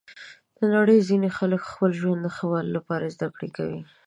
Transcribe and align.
د 0.57 0.59
نړۍ 0.75 0.99
ځینې 1.09 1.29
خلک 1.37 1.61
د 1.63 1.67
خپل 1.71 1.89
ژوند 1.99 2.19
د 2.23 2.27
ښه 2.35 2.45
والي 2.51 2.71
لپاره 2.77 3.13
زده 3.15 3.27
کړه 3.35 3.49
کوي. 3.57 3.81